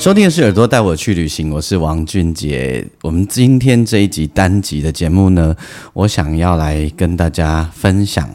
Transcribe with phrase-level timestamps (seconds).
[0.00, 2.82] 收听的是耳朵带我去旅行，我是王俊杰。
[3.02, 5.54] 我们今天这一集单集的节目呢，
[5.92, 8.26] 我想要来跟大家分享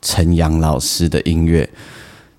[0.00, 1.68] 陈阳老师的音乐。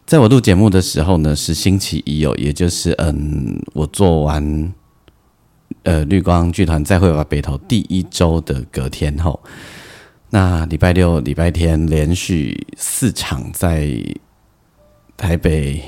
[0.06, 4.74] 在我录节目的时候呢，是星期一哦，也就是嗯，我做完
[5.84, 9.38] 呃绿光剧团再会吧北投第一周的隔天后，
[10.30, 13.92] 那礼拜六、礼拜天连续四场在
[15.18, 15.84] 台北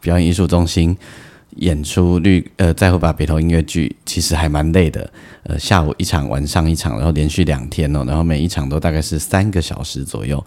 [0.00, 0.96] 表演艺术中心。
[1.56, 5.12] 演出绿呃，再会把北投音乐剧其实还蛮累的，
[5.42, 10.42] 呃，下午一场，晚上一场，然后连续两天哦，然后每一场都大概是三个小时左右，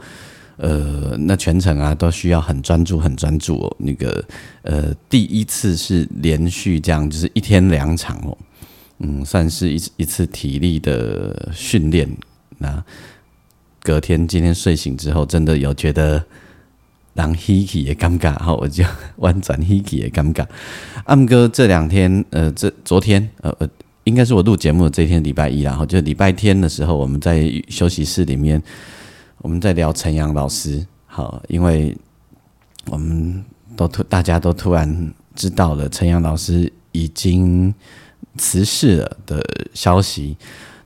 [0.57, 3.75] 呃，那全程啊都需要很专注，很专注哦。
[3.77, 4.23] 那个
[4.61, 8.37] 呃，第一次是连续这样，就是一天两场哦，
[8.99, 12.09] 嗯，算是一一次体力的训练。
[12.57, 12.83] 那
[13.81, 16.23] 隔天今天睡醒之后，真的有觉得。
[17.13, 18.83] 让 Hiki 也尴尬，好，我就
[19.17, 20.45] 弯转 Hiki 也尴尬。
[21.05, 23.69] 阿姆哥这两天，呃，这昨天，呃呃，
[24.03, 28.61] 应该是我录节目的这一天，礼拜一，然后就礼拜天的时候，我们在休息室里面，
[29.37, 31.95] 我们在聊陈阳老师，好，因为
[32.87, 37.73] 我们都突大家都突然知道了陈阳老师已经
[38.37, 40.35] 辞世了的消息。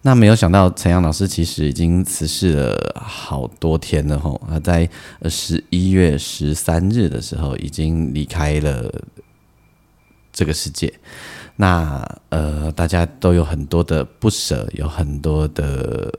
[0.04, 4.40] 那没有想到，陈阳老师其实已经辞世了好多天了吼。
[4.48, 4.88] 他在
[5.26, 8.90] 十一月十三日的时候已经离开了
[10.32, 10.94] 这个世界。
[11.58, 16.14] 那呃，大家都有很多的不舍，有很多的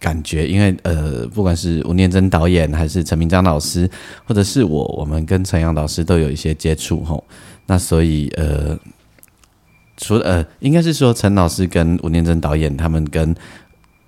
[0.00, 3.88] 感觉，因为呃，不管是吴念真导演，还是陈明章老师，
[4.24, 7.22] 或者是我，我们跟陈阳老师都有一些接触吼。
[7.66, 8.76] 那所以呃。
[9.96, 13.34] 除了呃，应该是说陈老师跟吴念真导演，他们跟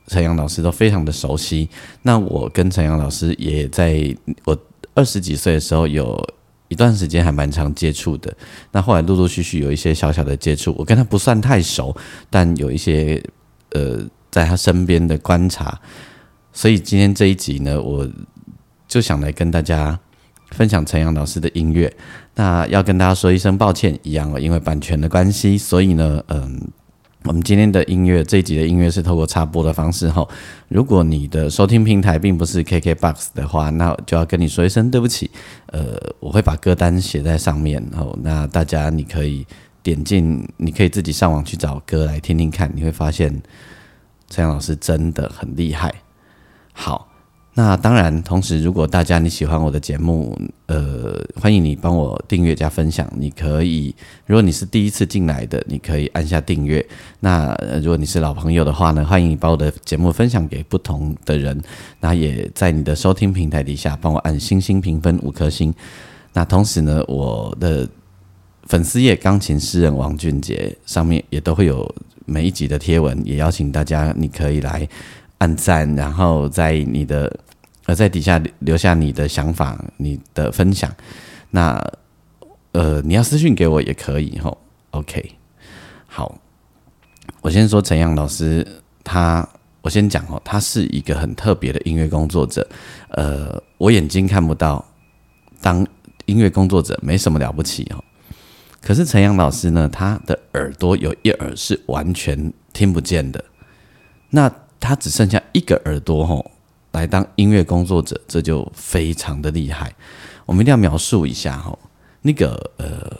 [0.07, 1.69] 陈阳老师都非常的熟悉。
[2.03, 4.15] 那我跟陈阳老师也在
[4.45, 4.57] 我
[4.95, 6.21] 二十几岁的时候有
[6.69, 8.35] 一段时间还蛮常接触的。
[8.73, 11.97] 那后来陆陆续续有一些小小的接触，我跟他不算太熟，
[12.31, 13.23] 但有一些
[13.71, 13.99] 呃
[14.31, 15.81] 在他身边的观察。
[16.53, 18.09] 所以今天这一集呢，我
[18.89, 19.99] 就想来跟大家。
[20.53, 21.93] 分享陈阳老师的音乐，
[22.37, 26.69] 那要跟大家说一声抱歉，一样哦，因为版权的关系，所以呢，嗯，
[27.25, 30.27] 我们今天的音乐这一集的音乐是透过插播的方式哈。
[30.69, 35.31] 如果你的收听平台并不是 KKBOX 的话，那就要跟你说一声对不起。
[35.69, 39.47] 呃，我会把歌单写在上面，哦，那大家你可以
[39.83, 43.43] 点进，你可以自己上网去找歌来听听看，你会发现
[44.29, 45.95] 陈阳老师真的很厉害。
[46.75, 47.09] 好。
[47.59, 53.11] 那当然，同时，如果大家你喜欢我的节目，呃，欢迎你帮我订阅加分享。
[53.17, 53.95] 你可以，
[54.27, 56.87] 如果你是第一次进来的，你可以按下订阅。
[57.21, 61.59] 那如果你是老朋友的话呢，欢迎你把我的节目分享给不同的人。
[61.99, 65.73] 那也在你的收听平台底下帮我按星星评分五颗星。
[66.35, 67.89] 那同时呢，我的
[68.65, 71.91] 粉丝页钢琴诗人王俊杰上面也都会有
[72.27, 74.87] 每一集的贴文，也邀请大家你可以来
[75.39, 77.35] 按赞，然后在你的。
[77.87, 80.93] 呃，在底下留下你的想法、你的分享。
[81.51, 81.81] 那
[82.73, 84.59] 呃，你要私信给我也可以吼。
[84.91, 85.25] OK，
[86.09, 86.37] 好，
[87.43, 88.67] 我先说陈阳老师，
[89.05, 89.49] 他
[89.83, 92.69] 我先讲哦，他是一个很特别的音乐工作者。
[93.11, 94.85] 呃，我眼睛看不到，
[95.63, 95.87] 当
[96.25, 98.03] 音乐工作者没什么了不起哦。
[98.83, 103.45] 可是陈阳老师呢，他的耳朵有一耳是完全听不见的，
[104.29, 106.51] 那他只剩下一个耳朵吼。
[106.93, 109.93] 来当音乐工作者，这就非常的厉害。
[110.47, 111.79] 我们一定要描述一下哈，
[112.23, 113.13] 那个呃，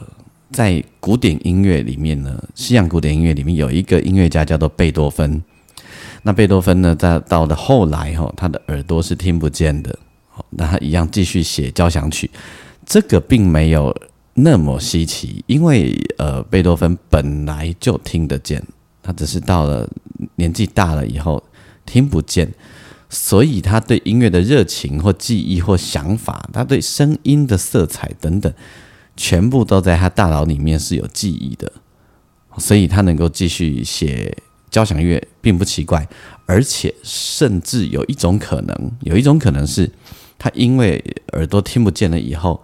[0.51, 5.39] 在古典音乐里面呢，西洋古典音乐里面有一个音乐家叫做贝多芬。
[6.23, 9.95] 那贝多芬呢，在到了后来哈，他的耳朵是听不见的，
[10.49, 12.31] 那他一样继续写交响曲。
[12.83, 13.95] 这个并没有
[14.33, 18.63] 那么稀奇，因为呃，贝多芬本来就听得见，
[19.07, 19.89] 他只是到了
[20.35, 21.41] 年纪大了以后
[21.85, 22.53] 听不见。
[23.09, 28.53] 所以他对音乐的热情或记忆或想法，他对声音的色彩等等，
[29.15, 31.71] 全部都在他大脑里面是有记忆的，
[32.57, 34.37] 所以他能够继续写
[34.69, 36.05] 交响乐并不奇怪，
[36.45, 39.89] 而且甚至有一种可能，有一种可能是
[40.37, 41.01] 他因为
[41.31, 42.61] 耳朵听不见了以后，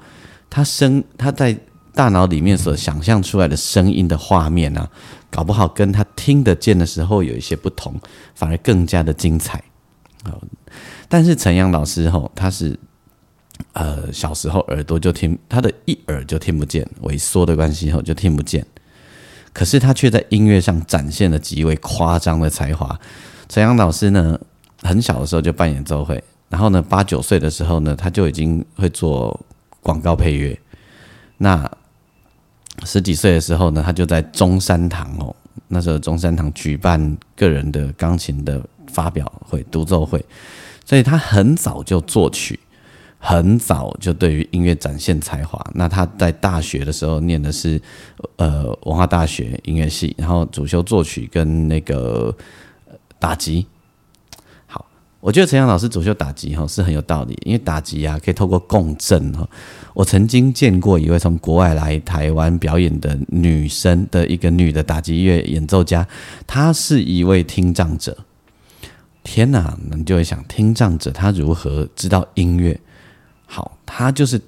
[0.50, 1.58] 他声他在
[1.96, 4.90] 大脑里面所想象出来的声音的画面呢，
[5.30, 7.94] 搞不好跟他听得见的时候有一些不同，
[8.34, 9.64] 反而更加的精彩。
[10.24, 10.42] 好，
[11.08, 12.80] 但是陈阳老师吼，他是
[13.74, 18.66] 呃小时候耳朵就听他的一耳就听不见，萎缩的关系后就听不见。
[19.54, 23.00] 可是他却在音乐上展现了极为夸张的才华。
[23.48, 24.40] 陈阳老师呢，
[24.82, 29.40] 很小的时候就办演奏会，然后呢，八九岁的时候呢，他就已经会做
[29.82, 30.60] 广告配乐。
[31.38, 31.70] 那
[32.84, 35.36] 十几岁的时候呢，他就在中山堂哦，
[35.68, 40.24] 那时候中山堂举办个人的钢琴的发表会、独奏会，
[40.86, 42.60] 所以他很早就作曲。
[43.26, 45.58] 很早就对于音乐展现才华。
[45.74, 47.82] 那他在大学的时候念的是
[48.36, 52.36] 呃文化大学音乐系，然后主修作曲跟那个
[53.20, 53.66] 打击。
[55.24, 59.50] 我觉得陈阳老师主修打击哈是很有道理，因为打击啊可以透过共振哈。
[59.94, 66.06] 我曾经见过一位从国外来台湾表演的女生的一个女的打击乐演奏家，
[66.46, 68.18] 她是一位听障者。
[69.24, 72.78] 天哪，你就会想听障者他如何知道音乐？
[73.46, 74.42] 好，他就是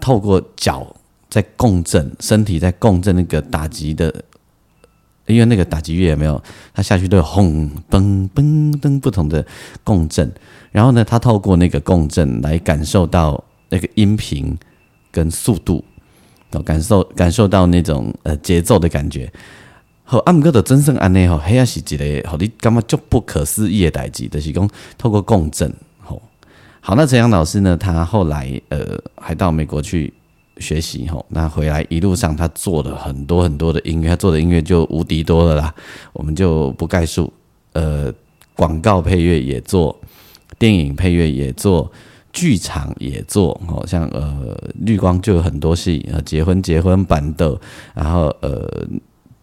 [0.00, 0.96] 透过脚
[1.28, 4.12] 在共振，身体在共振那个打击的，
[5.30, 6.42] 因为那个打击乐有没有？
[6.74, 9.44] 他下去都有轰嘣嘣噔不同的
[9.84, 10.30] 共振，
[10.70, 14.56] 然后呢，他透过那个共振来感受到那个音频
[15.10, 15.84] 跟速度，
[16.52, 19.32] 哦，感受感受到那种呃节奏的感觉。
[20.04, 24.68] 好，阿姆哥的真正安内吼，黑也是一个好你感觉就不可思议的代志，就是讲
[24.98, 25.72] 透过共振
[26.02, 26.20] 吼。
[26.80, 27.76] 好，那陈阳老师呢？
[27.76, 30.12] 他后来呃还到美国去
[30.60, 35.74] 学习吼，那回来一路上他做了很多很多的音乐，他做的音乐就无敌多了啦，
[36.12, 37.32] 我们就不概述。
[37.72, 38.12] 呃，
[38.54, 39.98] 广告配乐也做，
[40.58, 41.90] 电影配乐也做，
[42.32, 47.58] 剧场也做，好像呃绿光就有很多戏，呃结婚结婚版的，
[47.94, 48.68] 然后呃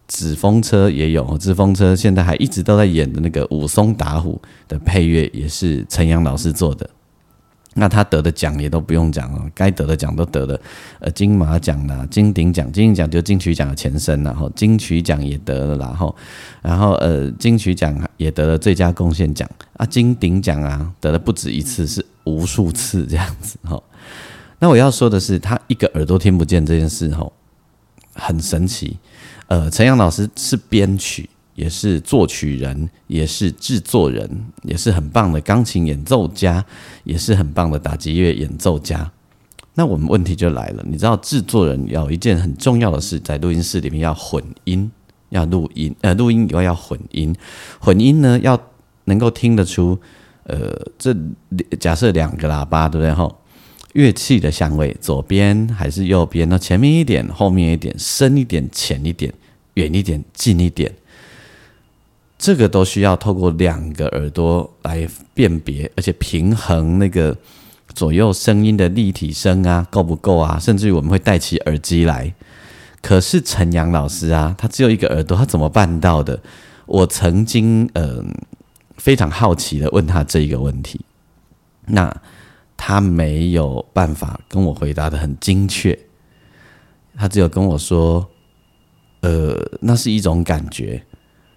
[0.07, 6.89] 纸风车也有，纸风车现在还一直都在演的那个武松打虎的配乐也是陈阳老师做的。
[7.79, 10.59] 那他得的奖也都不用讲了，该得的奖都得了，
[10.99, 16.15] 呃，金马奖啦，金鼎奖，金鼎奖就金曲奖的前身，然后金曲奖也得了，然后，
[16.63, 23.81] 然后呃，金曲奖也得了最佳贡献奖啊，金鼎奖啊，得了不止一次，是无数次这样子哈。
[24.59, 27.31] 那我要说的是，他一个耳朵听不见这件事吼，
[28.13, 28.97] 很神奇。
[29.47, 31.29] 呃，陈阳老师是编曲。
[31.57, 34.29] 也是作曲人，也是制作人，
[34.61, 36.63] 也是很棒的钢琴演奏家，
[37.03, 39.11] 也是很棒的打击乐演奏家。
[39.73, 44.89] 那我们问题就来了，你知道制作人有一件很重要的事，在录音室里面要混音，
[45.29, 47.35] 要录音，呃，录音以外要混音，
[47.79, 48.59] 混音呢要
[49.05, 49.99] 能够听得出，
[50.43, 51.15] 呃，这
[51.79, 53.11] 假设两个喇叭对不对？
[53.15, 53.35] 哈，
[53.93, 56.47] 乐器的相位，左边还是右边？
[56.47, 59.33] 那前面一点，后面一点，深一点，浅一点，
[59.73, 60.93] 远一点，近一点。
[62.37, 67.35] 这个都需要透过两个耳朵来辨别，而且平衡那个
[67.95, 70.59] 左右声音的立体声啊，够不够啊？
[70.59, 72.33] 甚至于我们会戴起耳机来。
[73.01, 76.39] 可是陈阳老师啊，他只有一个耳朵，他怎么办到的？
[76.85, 78.31] 我曾经嗯
[78.97, 81.01] 非常好奇的问他这一个问题，
[81.85, 82.15] 那
[82.75, 85.97] 他没有办法跟我回答的很精确，
[87.17, 88.29] 他只有跟我说，
[89.21, 91.03] 呃，那是一种感觉。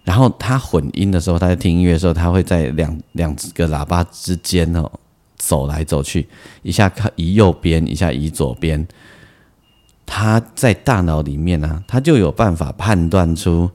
[0.03, 4.91] 然后他混音的时候，他在听音乐的时候，他会在两两个喇叭之间哦
[5.37, 6.27] 走来走去，
[6.63, 8.87] 一下看移右边，一下移左边。
[10.05, 13.69] 他在大脑里面呢，他就有办法判断出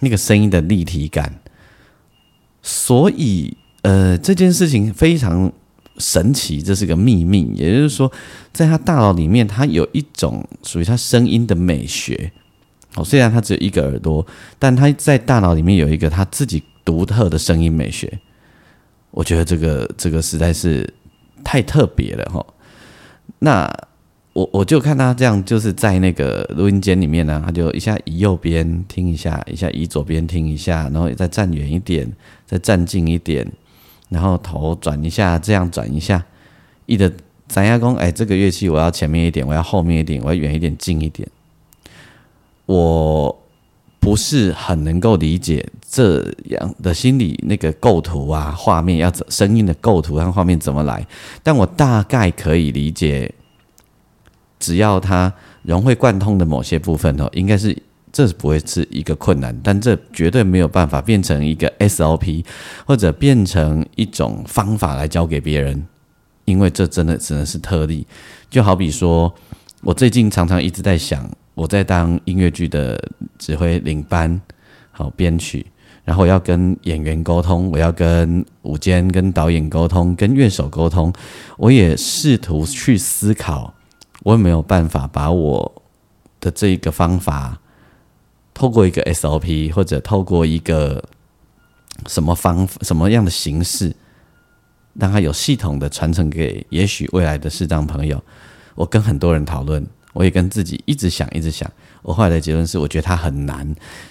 [0.00, 1.40] 那个声音的立体感。
[2.60, 5.50] 所以，呃，这件事情非常
[5.96, 7.50] 神奇，这是个秘密。
[7.54, 8.10] 也就是说，
[8.52, 12.32] 在他大脑里面，他有一种属于他声音的美学。
[12.98, 14.26] 哦，虽然他只有一个耳朵，
[14.58, 18.18] 但他在大脑里面有一个他自己独特的声音美学。
[19.10, 20.92] 我觉得这个这个实在是
[21.44, 22.44] 太特别了哈。
[23.38, 23.72] 那
[24.32, 32.10] 我我就看他这样，就是在那个录音间里面呢，他就一下移右边听一下，一下移左边听一下，然后再站远一点，
[32.46, 33.46] 再站近一点，
[34.08, 36.24] 然后头转一下，这样转一下，
[36.86, 37.12] 一的
[37.48, 41.26] 咱亚工，哎，这个乐器我要前面一点，我要后面一点，我要远一点，近一点。
[42.68, 43.34] 我
[43.98, 51.06] 不是很能够理解这样的心理那个构图啊，画面要怎声音的构图和画面怎么来，
[51.42, 53.34] 但我大概可以理解，
[54.60, 55.32] 只要它
[55.62, 57.74] 融会贯通的某些部分哦，应该是
[58.12, 62.44] 这是不会是一个困难，但这绝对没有办法变成一个 SOP
[62.84, 65.86] 或者变成一种方法来教给别人，
[66.44, 68.06] 因为这真的只能是特例，
[68.50, 69.34] 就好比说。
[69.82, 72.96] 我最近常常一直在想，我在当音乐剧的
[73.36, 74.40] 指挥领班，
[74.92, 75.66] 好编曲，
[76.04, 81.12] 然后要跟演员沟通，我要跟舞监、跟导演沟通，跟乐手沟通，
[81.56, 83.74] 我也试图去思考，
[84.22, 85.82] 我有没有办法把我
[86.38, 87.58] 的这一个方法，
[88.54, 91.02] 透过一个 SOP 或者透过一个
[92.06, 93.92] 什么方什么样的形式。
[94.94, 98.20] 让它有系统的传承给也许未来的视障朋友。
[98.74, 99.86] 我跟很多人讨论，
[100.18, 101.70] 我也跟自己一直想，一直想。
[102.02, 103.64] 我后来的结论是，我觉得它很难，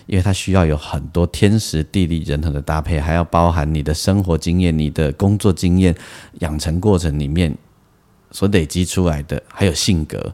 [0.05, 5.93] 因为它需要有很多天时地利人和的搭配，还要包含你的生活经验、你的工作经验、
[6.39, 7.53] 养成过程里面
[8.31, 10.33] 所累积出来的，还有性格。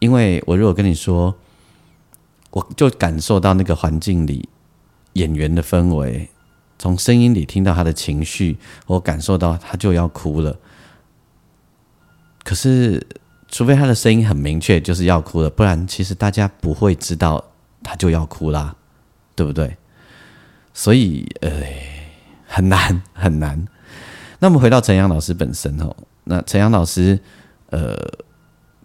[0.00, 1.36] 因为我如果跟你说，
[2.50, 4.48] 我就感受到那个环境里
[5.12, 6.28] 演员的氛围。
[6.80, 10.58] 从声音里听到他的情绪，我感受到他就要哭了。
[12.42, 13.06] 可是，
[13.54, 17.52] 除非他的声音很明确，就是要哭了，不然其实大家不会知道
[17.84, 18.74] 他就要哭啦，
[19.36, 19.76] 对不对？
[20.72, 21.52] 所以，呃，
[22.48, 23.64] 很难很难。
[24.40, 25.94] 那么回到陈阳老师本身哦，
[26.24, 27.16] 那陈阳老师，
[27.70, 27.96] 呃。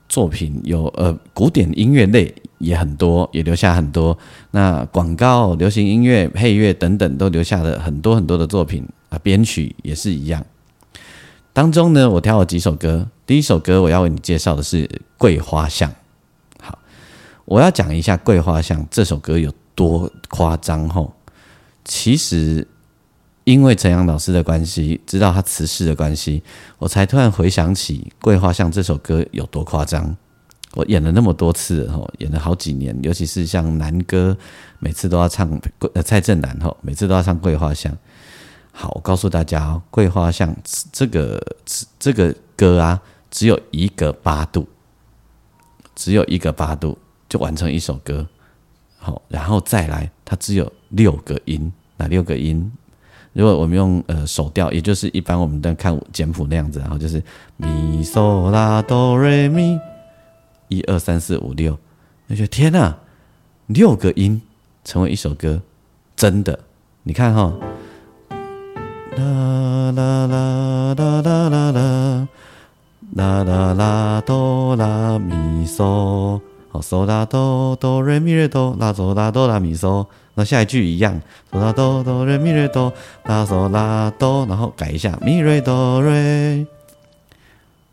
[0.07, 4.17] 作品有呃古典音乐类也很多，也留下很多。
[4.49, 10.43] 那广告、流行音乐、配乐等等都留下了很多很多的作品啊，编曲也是一样。
[11.60, 13.06] 当中呢，我挑了几首歌。
[13.25, 14.88] 第一首歌我要为你介绍的是
[15.18, 15.92] 《桂花巷》。
[16.62, 16.80] 好，
[17.44, 21.13] 我要讲一下《桂花巷》这首歌有多夸张吼。
[21.84, 22.66] 其实。
[23.46, 26.44] 因为陈阳老师的关系，知道他辞世的关系，
[26.78, 30.16] 我才突然回想起《桂花巷》这首歌有多夸张。
[30.75, 34.38] 我演了那么多次，吼，演了好几年，尤其是像男歌，
[34.78, 35.60] 每次都要唱
[35.96, 37.92] 呃蔡振南，吼，每次都要唱《桂花巷》。
[38.81, 40.55] 好，我告诉大家哦，《桂花巷》
[40.93, 41.57] 这个
[42.00, 44.65] 这个歌啊，只有一个八度，
[45.98, 48.25] 只有一个八度就完成一首歌。
[48.98, 52.71] 好，然后再来，它只有六个音，哪六个音？
[53.33, 57.21] 如果我们用呃手调，也就是一般我们在看简谱那样子，然后就是
[57.57, 59.77] 咪嗦拉哆瑞咪，
[60.69, 61.77] 一二三四五六，
[62.27, 62.98] 那就天哪，
[63.67, 64.41] 六个音
[64.86, 65.62] 成为一首歌，
[66.15, 66.57] 真的，
[67.03, 67.53] 你看哈，
[69.19, 72.27] 啦啦啦啦啦啦啦，
[73.15, 76.39] 啦啦啦哆啦咪嗦，
[76.71, 80.05] 好嗦啦哆哆瑞咪瑞哆，啦嗦啦哆啦咪嗦。
[80.35, 81.19] 那下一句一样，
[81.51, 82.93] 嗦啦哆哆瑞咪瑞哆，
[83.25, 86.65] 啦嗦啦哆，然后改一下咪瑞哆瑞，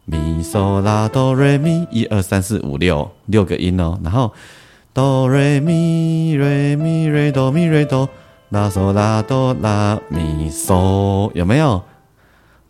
[0.04, 3.98] 咪嗦啦哆瑞咪，一二三四五六，六个音哦。
[4.04, 4.32] 然后
[4.94, 8.08] 哆瑞咪瑞咪瑞哆咪瑞哆，
[8.50, 11.82] 拉嗦拉哆拉咪嗦，有没有？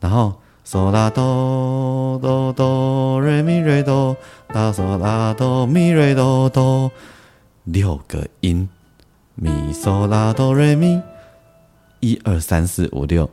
[0.00, 4.16] 然后嗦拉哆哆哆瑞咪瑞哆，
[4.48, 6.90] 拉嗦拉哆咪瑞哆哆，
[7.64, 8.68] 六个音。
[9.34, 11.02] 咪嗦拉哆瑞咪，
[12.00, 13.28] 一二三四五六。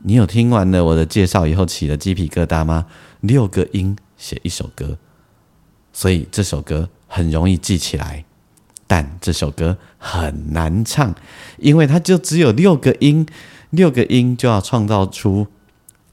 [0.00, 2.84] 你有听完了我的介绍以后起了鸡皮疙瘩吗？
[3.20, 4.98] 六个音写一首歌，
[5.90, 8.26] 所以这首歌很容易记起来，
[8.86, 11.14] 但这首歌很难唱，
[11.58, 13.26] 因为它就只有六个音，
[13.70, 15.46] 六个音就要创造出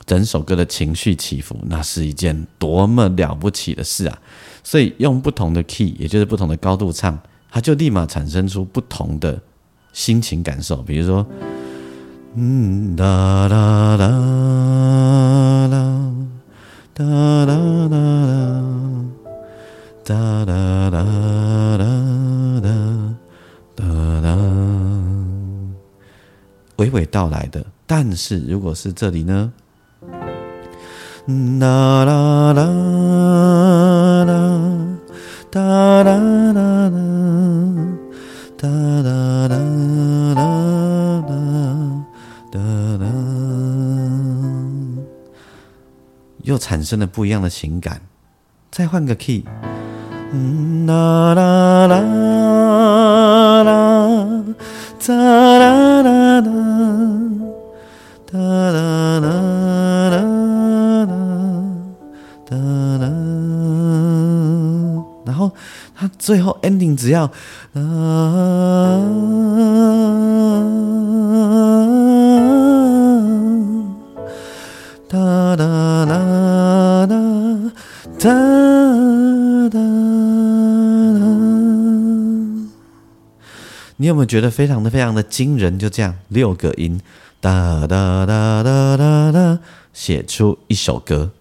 [0.06, 4.20] 整首歌的情绪起伏，那是一件多么了不起的事啊！
[4.64, 7.20] 所以用不同的 key，也就是不同的高度唱。
[7.54, 9.42] 它就立马产生出不同的
[9.92, 11.28] 心情感受，比如说，
[12.36, 14.08] 嗯哒啦啦
[15.68, 16.14] 啦，
[16.94, 17.56] 哒啦
[17.90, 17.92] 啦
[20.04, 21.04] 哒，哒哒
[21.78, 21.86] 哒
[22.62, 22.68] 哒
[23.76, 23.86] 哒，
[24.22, 24.28] 哒，
[26.78, 27.66] 娓娓道来的。
[27.86, 29.52] 但是如果是这里呢，
[31.60, 32.64] 啦啦啦
[34.26, 34.68] 啦。
[35.52, 36.16] 哒啦
[36.54, 36.98] 啦啦，
[38.58, 40.40] 哒啦啦啦
[41.28, 42.06] 啦，
[42.50, 42.60] 哒
[42.98, 43.06] 啦，
[46.44, 48.02] 又产生了不一样的情感。
[48.72, 49.44] 再换个 key，
[50.88, 54.44] 啦啦啦啦，
[54.98, 56.48] 咋啦啦啦，
[58.32, 59.30] 哒啦啦
[60.10, 60.18] 啦
[61.06, 61.14] 啦，
[62.50, 63.12] 哒啦。
[65.26, 65.52] 然后
[65.96, 67.24] 他最后 ending 只要
[67.74, 67.82] 啊
[84.12, 85.80] 有没有觉得非常的非常的惊人？
[85.80, 87.00] 就这样六个音
[87.40, 89.60] 哒哒哒哒哒哒，
[89.94, 91.32] 写出一首歌。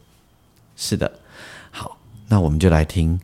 [0.76, 1.10] 是的。
[1.72, 1.98] 好
[2.28, 3.20] 那我们就来听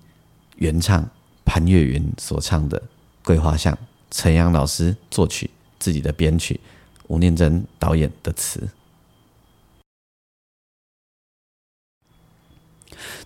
[0.57, 1.09] 原唱
[1.45, 2.79] 潘越云所唱的
[3.25, 3.73] 《桂花巷》，
[4.11, 5.49] 陈阳老师作曲，
[5.79, 6.59] 自己的编曲，
[7.07, 8.69] 吴念真导演的词。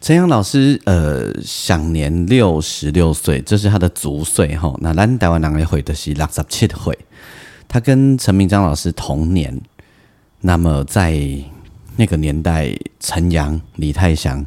[0.01, 4.75] 陈阳老师，呃，享年六十六岁，这是他的足岁哈。
[4.81, 6.99] 那咱台湾人会回的是六十七岁，
[7.69, 9.61] 他跟陈明章老师同年。
[10.41, 11.21] 那么在
[11.97, 14.45] 那个年代，陈阳、李泰祥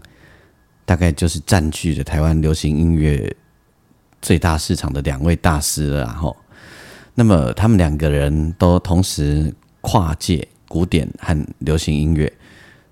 [0.85, 3.35] 大概就是占据着台湾流行音乐
[4.21, 6.35] 最大市场的两位大师了哈。
[7.13, 12.33] 那么他们两个人都同时跨界古典和流行音乐。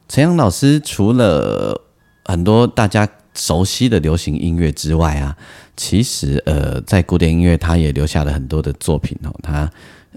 [0.07, 1.81] 陈阳老师除了
[2.25, 5.35] 很多大家熟悉的流行音乐之外啊，
[5.75, 9.33] 其实呃，在古典音乐他也留下了很多的作品哦。
[9.41, 9.69] 他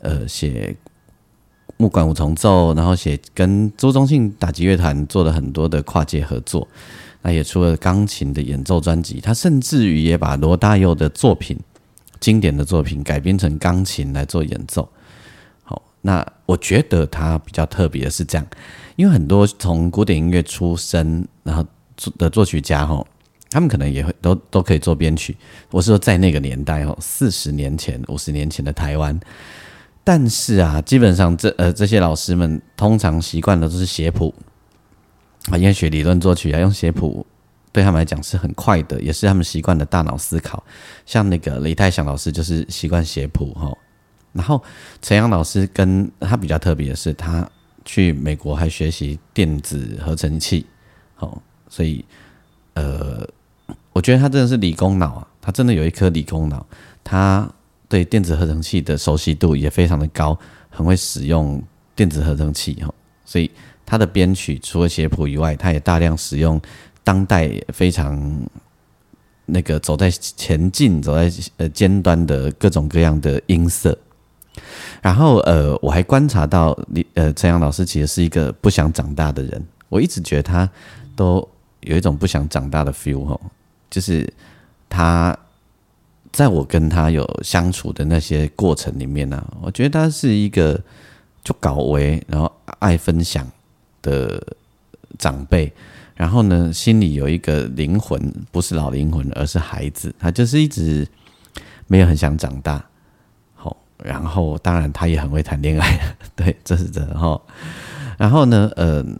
[0.03, 0.75] 呃写
[1.77, 6.67] 木管五重奏，然后写跟周中信打击乐团做了很多的跨界合作。
[7.23, 11.59] 那也出了钢琴的演奏专辑，他甚至于也把罗大佑的作品
[12.21, 14.87] 经典的作品改编成钢琴来做演奏。
[15.63, 18.47] 好，那我觉得他比较特别的是这样，
[18.97, 21.65] 因为很多从古典音乐出身，然后
[21.97, 23.05] 作的作曲家哈，
[23.51, 25.37] 他们可能也会都都可以做编曲。
[25.71, 29.19] 我是说，在那个年代哦，四十年前、五十年前的台湾，
[30.03, 34.35] 但是啊，基本上这呃这些老师们通常习惯的都是写谱
[35.51, 37.25] 啊，因为学理论作曲啊，用写谱
[37.71, 40.63] 对他们来讲是很快的，也是他们习惯的大脑思考。
[41.07, 43.73] 像那个李泰祥老师就是习惯写谱哈，
[44.33, 44.63] 然后
[45.01, 47.49] 陈阳老师跟他比较特别的是，他
[47.85, 50.67] 去美国还学习电子合成器，
[51.15, 51.41] 好。
[51.75, 52.05] 所以，
[52.75, 53.27] 呃，
[53.93, 56.65] 我觉得他真的是理工脑啊，他真的有一颗理工脑，
[57.03, 57.51] 他
[57.89, 60.39] 对电子合成器的熟悉度也非常的高，
[60.71, 61.61] 很会使用
[61.97, 62.95] 电子合成器哈。
[63.25, 63.51] 所以
[63.85, 66.61] 他的编曲除了写谱以外，他也大量使用
[67.03, 68.41] 当代非常
[69.45, 73.99] 那个走在前进、走在呃尖端的各种各样的音色。
[75.03, 80.71] 然后，呃，我还观察到李呃陈阳老师其实是一个不想长大的人，我一直觉得他
[81.17, 81.49] 都。
[81.85, 83.41] 有一种不想长大的 feel 哈，
[83.91, 84.31] 就是
[84.89, 85.37] 他
[86.33, 90.81] 在我跟他有相处的那些过程里面呢，我觉得他是一个
[91.43, 93.47] 就搞为然后爱分享
[94.03, 94.43] 的
[95.19, 95.73] 长辈，
[96.15, 101.07] 然后呢心里有一个灵魂，不是老灵魂，而是孩子，他就是一直
[101.87, 102.85] 没有很想长大，
[103.55, 107.41] 好，然后当然他也很会谈恋爱， 对，这是真的哈，
[108.19, 109.17] 然后呢，嗯。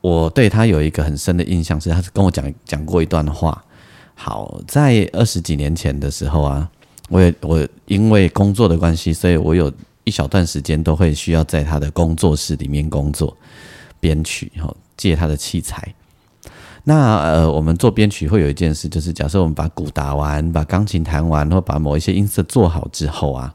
[0.00, 3.64] 我对他有一个很深的印象，是他是跟我讲讲过一段话。
[4.14, 6.68] 好，在二十几年前的时候啊，
[7.08, 9.72] 我也我因为工作的关系，所以我有
[10.04, 13.36] 一小段时间都会需要在他的工作室里面工作
[14.00, 15.94] 编曲，哈，借他的器材。
[16.84, 23.52] 那呃，我们做编曲会有一件事，就是假设我们把鼓打完，把钢琴弹完，或把某一些音色做好之后啊，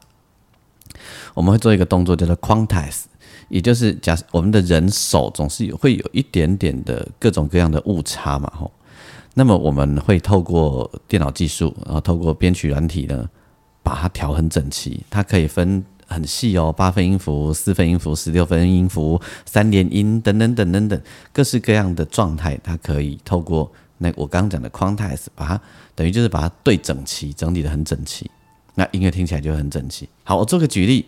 [1.34, 3.02] 我们会做一个动作，叫做 quantize。
[3.48, 8.70] 也就是假设我们的人手总是会有一点点的各种各样的误差嘛，吼，
[9.34, 13.28] 那么我们会透过电脑技术，然后透过编曲软体呢，
[13.82, 15.04] 把它调很整齐。
[15.10, 21.00] 它可以分很细哦，八分音符、四分音符、十六分音符、三连音等等等等等
[21.32, 25.60] 各式各样的状态，它可以透过那我刚刚讲的 quantize，把它
[25.94, 28.30] 等于就是把它对整齐，整理的很整齐，
[28.74, 30.08] 那音乐听起来就很整齐。
[30.22, 31.06] 好，我做个举例。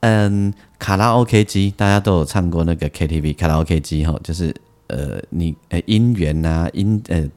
[0.00, 4.54] 嗯，卡拉 OK 机大家都有唱过那个 KTV 卡拉 OK 机哈，就是
[4.86, 7.28] 呃你呃音源啊音呃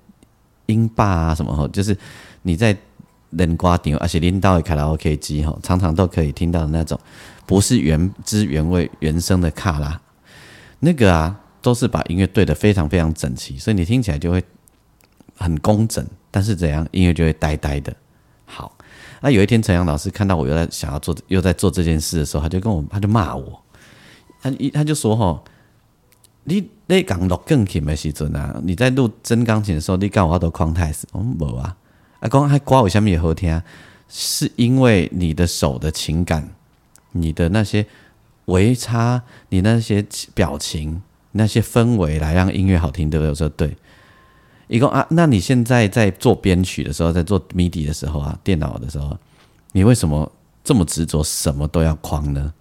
[0.67, 1.97] 音霸啊什么哈，就是
[2.43, 2.78] 你在
[3.32, 7.00] 冷瓜顶而且拎到的卡拉 OK 机哈，常常都可以听到的那种，
[7.47, 10.00] 不是原汁原味原声的卡拉，
[10.80, 14.43] 那个啊都是把音乐对的非常非常整齐，所以你听起来就会
[15.36, 17.91] 很工整，但是怎样音乐就会呆呆的。
[18.45, 18.78] 好。
[19.24, 23.62] 那有一天，陈阳老师看到我又在想要做又在做这件事的时候，他就跟我他就骂我，
[24.42, 25.44] 他一他就说：“吼，
[26.46, 31.78] 你你讲录钢琴的时阵啊，你在录真钢琴的时候，你讲我都框太死，我无啊，
[32.20, 33.62] 啊，讲还刮我下面也好听，
[34.10, 36.50] 是因为你的手的情感，
[37.12, 37.86] 你的那些
[38.46, 40.04] 微差，你那些
[40.34, 41.00] 表情，
[41.34, 43.30] 那些氛围，来让音乐好听，对不对？
[43.30, 43.78] 我说对。”
[44.72, 49.18] 一共啊，那你现在在做编曲的时候，在做 MIDI 的时候啊，电脑的时候，
[49.74, 50.32] 你为什么
[50.64, 52.54] 这么执着，什么都要框呢？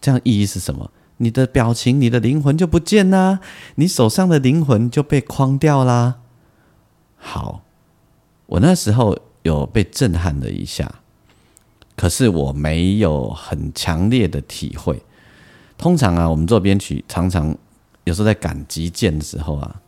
[0.00, 0.90] 这样意义是什么？
[1.18, 3.40] 你的表情，你的灵魂就不见啦，
[3.74, 6.20] 你手上的灵魂就被框掉啦。
[7.18, 7.60] 好，
[8.46, 10.90] 我那时候有被震撼了一下，
[11.94, 15.02] 可是我没有很强烈的体会。
[15.76, 17.54] 通常啊，我们做编曲，常常
[18.04, 19.78] 有时候在赶急件的时候啊。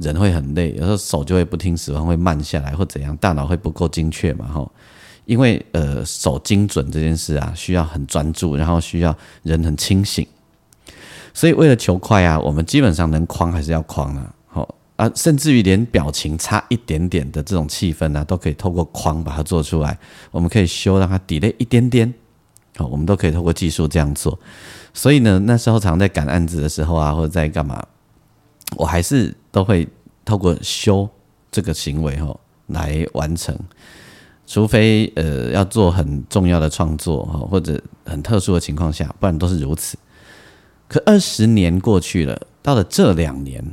[0.00, 4.72] 人会很累，有时候手就会不听使唤，会慢下来或怎样，大脑会不够精确嘛，吼。
[5.26, 10.26] 因为呃手精准这件事啊，需要很专注，然后需要人很清醒，
[11.32, 19.96] 所以为了求快啊，我们基本上能框还是要框啊，好啊，甚至于连表情差一点点的这种气氛呢，都可以透过框把它做出来。
[20.32, 22.12] 我们可以修让它底类一点点，
[22.76, 24.36] 好，我们都可以透过技术这样做。
[24.92, 27.80] 所以呢，那时候常在赶案子的时候啊，或者在干嘛，
[28.76, 29.88] 我还是都会
[30.24, 31.08] 透过修
[31.50, 33.56] 这个行为吼来完成。
[34.46, 39.96] 除非呃要做很重要的创作哈，或者很特殊的情况下，不然都是如此。
[40.88, 43.64] 可二十年过去了，到了这两年，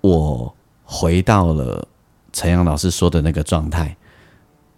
[0.00, 1.86] 我回到了
[2.32, 3.94] 陈阳老师说的那个状态，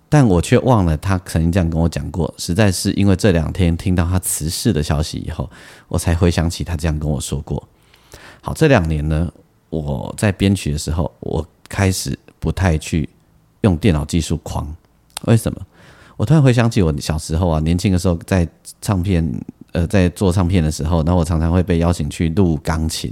[0.09, 2.35] 但我却忘了他曾经这样跟我讲过。
[2.37, 5.49] 实在是因为这两天听到他辞世的消息以后，
[5.87, 7.63] 我才回想起他这样跟我说过。
[8.41, 9.33] 好，这两年呢，
[9.81, 13.09] 我在编曲的时候，我开始不太去。
[13.65, 14.77] 用电脑技术狂，
[15.23, 15.59] 为什么？
[16.19, 18.47] 我突然回想起我小时候啊，年轻的时候在
[18.83, 19.27] 唱片，
[19.73, 23.11] 呃，在做唱片的时候，那我常常会被邀请去录钢琴，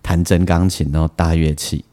[0.00, 1.84] 弹真钢琴，然后大乐器。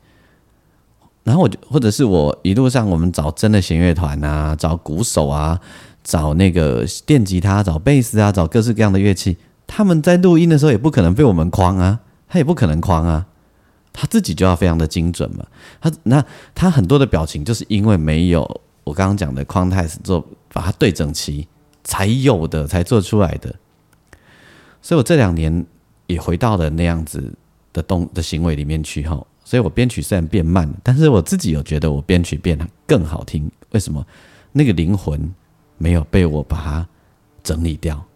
[1.25, 5.59] 然后我就或者是我一路上我们找真的弦乐团啊，找鼓手啊，
[6.05, 9.35] 找那个电吉他，找贝斯啊，找各式各样的乐器。
[9.67, 13.25] 他们在录音的时候也不可能被我们框啊，他也不可能框啊。
[13.99, 15.43] 他自己就要非常的精准嘛，
[15.81, 18.43] 他那他很多的表情就是因为没有
[18.83, 21.47] 我刚刚讲的 context 做把它对整齐
[21.83, 23.55] 才有的才做出来的，
[24.83, 25.65] 所以我这两年
[26.05, 27.33] 也回到了那样子
[27.73, 34.05] 的动的行为里面去哈，所以我编曲虽然变慢，但是我自己有觉得我编曲变得更好听，为什么？
[34.51, 35.33] 那个灵魂
[35.79, 36.87] 没有被我把它
[37.43, 38.06] 整理掉。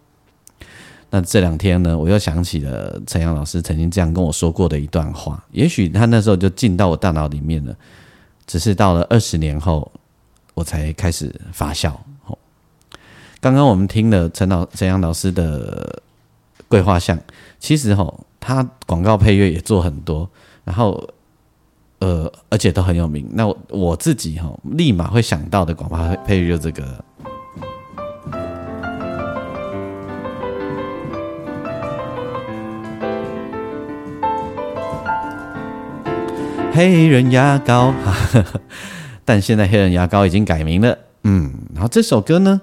[1.14, 7.76] 那这两天呢，我又想起了陈阳老师曾经这样跟我说过的一段话，也许他那时候就进到我大脑里面了，
[8.48, 9.92] 只是到了二十年后，
[10.54, 11.94] 我才开始发酵。
[13.42, 16.02] 刚刚我们听了陈老陈阳老师的
[16.70, 17.20] 桂花像，
[17.60, 20.30] 其实吼他广告配乐也做很多，
[20.64, 21.10] 然后
[22.00, 23.28] 呃而且都很有名。
[23.34, 27.04] 那我自己哈立马会想到的广告配乐就这个。
[36.74, 37.94] 黑人牙膏，
[39.26, 40.98] 但现在黑人牙膏已经改名了。
[41.24, 42.62] 嗯，然后这首歌呢，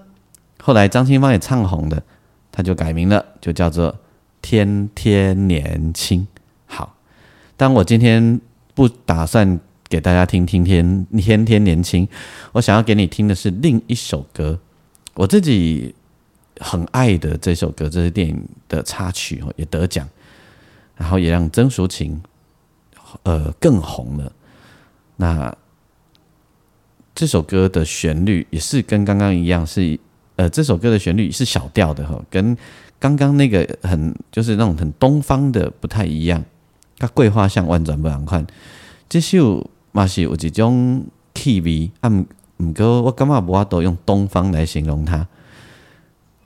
[0.62, 2.02] 后来张清芳也唱红的，
[2.50, 3.92] 他就改名了，就叫做
[4.40, 6.22] 《天天年轻》。
[6.66, 6.96] 好，
[7.56, 8.40] 但我今天
[8.74, 12.06] 不打算给大家听《听天天天年轻》，
[12.52, 14.58] 我想要给你听的是另一首歌，
[15.14, 15.94] 我自己
[16.58, 20.08] 很爱的这首歌，这是电影的插曲哦，也得奖，
[20.96, 22.18] 然后也让曾淑琴。
[23.22, 24.32] 呃，更红了。
[25.16, 25.56] 那
[27.14, 29.98] 这首歌的旋律也是跟刚刚一样，是
[30.36, 32.56] 呃，这首歌的旋律是小调的哈，跟
[33.00, 36.44] 刚刚那个很就是那种很东方的不太一样。
[36.98, 38.46] 它桂花香万转不两看，
[39.08, 45.26] 这首嘛是有一种气味，啊，唔过我感觉无法都用东方来形容它。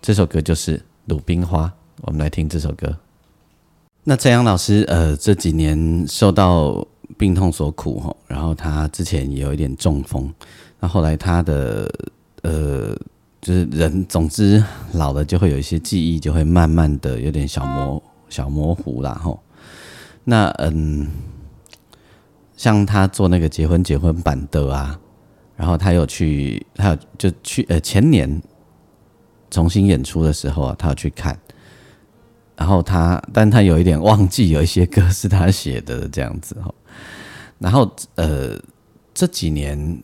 [0.00, 1.66] 这首歌就是《鲁冰花》，
[2.02, 2.96] 我们来听这首歌。
[4.04, 6.84] 那陈阳老师，呃，这几年受到
[7.16, 10.28] 病痛所苦哈，然后他之前也有一点中风，
[10.80, 11.88] 那后来他的
[12.42, 12.96] 呃，
[13.40, 14.60] 就是人，总之
[14.94, 19.40] 老了就会有一些记忆，就会慢慢的有点小模小模糊啦吼。
[20.24, 21.08] 那嗯，
[22.56, 24.98] 像他做那个结婚结婚版的啊，
[25.54, 28.42] 然后他有去，他有就去呃前年
[29.48, 31.38] 重新演出的时候啊，他有去看。
[32.54, 36.72] 然后他，但他有一点忘记有一些歌是他写的这样子哈。
[37.58, 38.56] 然后呃，
[39.14, 40.02] 这几年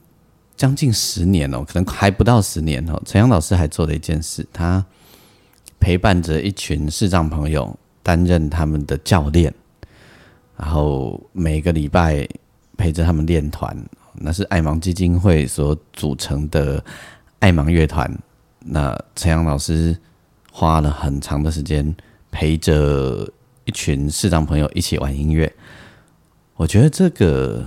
[0.57, 3.01] 将近十年哦，可能还不到十年哦。
[3.05, 4.85] 陈阳老师还做了一件事，他
[5.79, 9.53] 陪伴着一群视障朋友，担任他们的教练，
[10.57, 12.27] 然后每个礼拜
[12.77, 13.77] 陪着他们练团。
[14.15, 16.83] 那是爱盲基金会所组成的
[17.39, 18.13] 爱盲乐团。
[18.61, 19.97] 那陈阳老师
[20.51, 21.95] 花了很长的时间。
[22.31, 23.29] 陪着
[23.64, 25.53] 一群视障朋友一起玩音乐，
[26.57, 27.67] 我觉得这个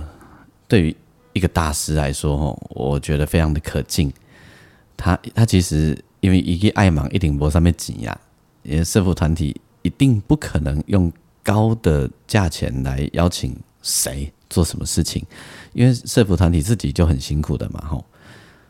[0.66, 0.96] 对于
[1.32, 4.12] 一个大师来说，哦，我觉得非常的可敬。
[4.96, 8.20] 他他其实因为一个爱忙一顶脖上面挤呀，
[8.62, 15.24] 也社福团体一定不可能用高的价钱来邀请谁做什么事情，
[15.72, 18.04] 因为社福团体自己就很辛苦的嘛，吼。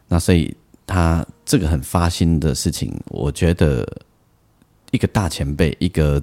[0.08, 0.54] 那所以
[0.86, 3.86] 他这个很发心的事情，我觉得。
[4.92, 6.22] 一个大前辈，一个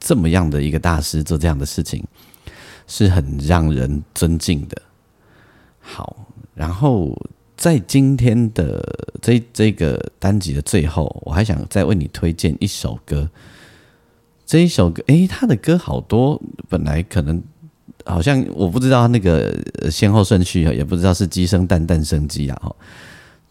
[0.00, 2.04] 这么样的一个大师做这样的事情，
[2.88, 4.82] 是很让人尊敬的。
[5.80, 7.14] 好，然后
[7.56, 8.82] 在今天的
[9.22, 13.28] 这这个单集的最后，我还想再为你推荐一首歌。
[14.46, 17.42] 这一首歌，诶，他的歌好多，本来可能
[18.04, 19.54] 好像我不知道那个
[19.90, 22.76] 先后顺序，也不知道是鸡生蛋，蛋生鸡啊，哈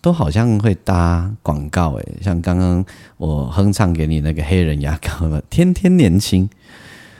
[0.04, 2.84] 都好像会搭广告，诶，像刚刚
[3.16, 6.46] 我哼唱给你那个黑人牙膏的《天天年轻》，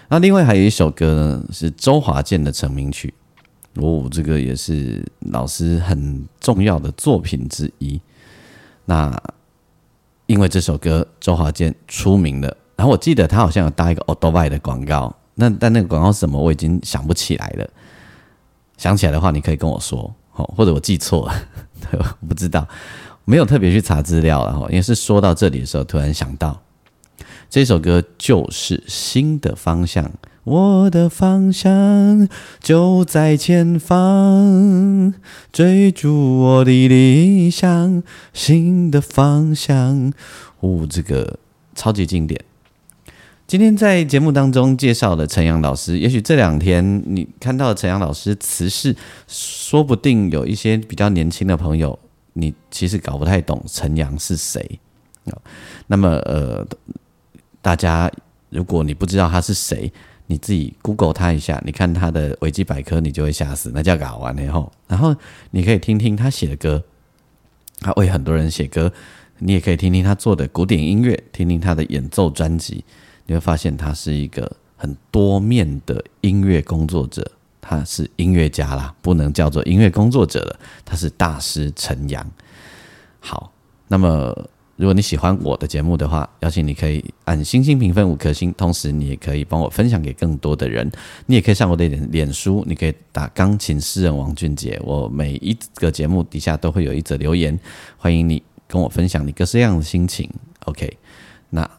[0.10, 3.14] 那另外还有一首歌呢，是周华健的成名曲，
[3.76, 8.02] 哦，这个也是老师很重要的作品之一。
[8.84, 9.18] 那
[10.26, 12.58] 因为这首歌周华健出名了。
[12.76, 17.70] 然后我记得他好像有搭一个 o d o b y 的广告，那但那个广告是什么，我已经想不起来了。
[18.76, 21.34] 想起来的话，你可以跟我说，哦，或者我记错 了，
[22.22, 22.68] 我不知道，
[23.26, 26.62] 没有特别去查资料了哈，因为是说到这里的时候，突然想到
[27.50, 30.12] 这首歌就是新的方向，
[30.44, 32.28] 我的方向
[32.60, 35.14] 就在前方，
[35.52, 38.02] 追逐我的理想，
[38.34, 40.12] 新的方向，
[40.62, 41.38] 哦，这个
[41.76, 42.44] 超级经典。
[43.46, 48.96] 今天在节目当中介绍的陈阳老师，也许这两天你看到陈阳老师辞世，
[49.28, 51.98] 说不定有一些比较年轻的朋友，
[52.34, 54.80] 你其实搞不太懂陈阳是谁
[55.88, 56.66] 那么呃，
[57.62, 58.12] 大家
[58.50, 59.92] 如果你不知道他是谁，
[60.26, 65.16] 你自己 Google 他一下，你看他的维基百科，你就会吓死，那叫搞完了后，然后
[65.52, 66.84] 你可以听听他写的歌，
[67.82, 68.92] 他为很多人写歌，
[69.40, 72.84] 你也可以听听他做的古典音乐，听听他的演奏专辑。
[73.26, 77.26] 你会发现他是一个很多面的音乐工作者，
[77.62, 82.30] 他是音乐家啦，不能叫做音乐工作者了，他是大师陈阳。
[83.20, 83.54] 好，
[83.88, 84.36] 那么
[84.76, 90.92] 如果你喜欢我的节目的话，邀请你可以按星星评分五颗星，同时你也可以帮我分享给更多的人。
[91.28, 97.58] 你也可以上我的脸脸书，你可以打钢琴诗人王俊杰，我每一个节目底下都会有一则留言，
[97.98, 100.30] 欢迎你跟我分享你各式各样的心情。
[100.66, 100.98] OK，
[101.52, 101.70] 那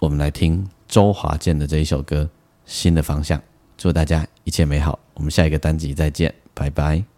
[0.00, 0.66] 我们来听。
[0.94, 2.22] 周华健的这一首歌
[2.64, 3.36] 《新的方向》，
[3.76, 4.96] 祝大家一切美好。
[5.14, 7.13] 我们下一个单集再见，拜拜。